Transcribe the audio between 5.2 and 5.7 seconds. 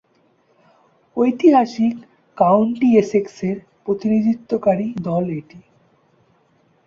এটি।